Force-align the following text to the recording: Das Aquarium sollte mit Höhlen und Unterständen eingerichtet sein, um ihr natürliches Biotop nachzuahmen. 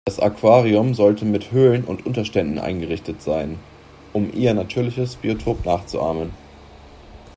Das 0.03 0.19
Aquarium 0.19 0.95
sollte 0.95 1.25
mit 1.25 1.51
Höhlen 1.51 1.83
und 1.83 2.07
Unterständen 2.07 2.57
eingerichtet 2.57 3.21
sein, 3.21 3.59
um 4.13 4.31
ihr 4.33 4.55
natürliches 4.55 5.15
Biotop 5.17 5.63
nachzuahmen. 5.63 6.31